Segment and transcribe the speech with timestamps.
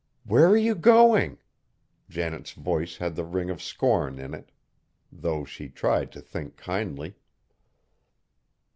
[0.25, 1.37] "Where are you going?"
[2.09, 4.51] Janet's voice had the ring of scorn in it,
[5.11, 7.17] though she tried to think kindly.